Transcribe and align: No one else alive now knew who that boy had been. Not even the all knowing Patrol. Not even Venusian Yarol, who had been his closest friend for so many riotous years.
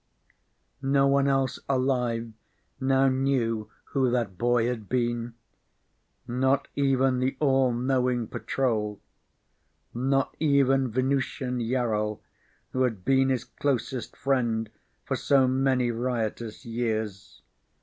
No 0.81 1.05
one 1.05 1.27
else 1.27 1.59
alive 1.69 2.31
now 2.79 3.07
knew 3.07 3.69
who 3.93 4.09
that 4.09 4.35
boy 4.35 4.65
had 4.67 4.89
been. 4.89 5.35
Not 6.27 6.67
even 6.75 7.19
the 7.19 7.37
all 7.39 7.71
knowing 7.71 8.25
Patrol. 8.25 8.99
Not 9.93 10.35
even 10.39 10.89
Venusian 10.89 11.59
Yarol, 11.59 12.19
who 12.71 12.81
had 12.81 13.05
been 13.05 13.29
his 13.29 13.43
closest 13.43 14.15
friend 14.17 14.71
for 15.05 15.15
so 15.15 15.47
many 15.47 15.91
riotous 15.91 16.65
years. 16.65 17.43